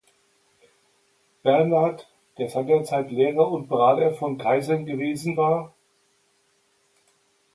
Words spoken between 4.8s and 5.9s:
gewesen war.